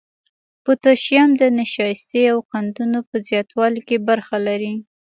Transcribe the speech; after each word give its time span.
پوتاشیم 0.63 1.29
د 1.41 1.43
نشایستې 1.59 2.21
او 2.31 2.37
قندونو 2.51 2.99
په 3.09 3.15
زیاتوالي 3.27 3.81
کې 3.87 3.97
برخه 4.09 4.37
لري. 4.47 4.73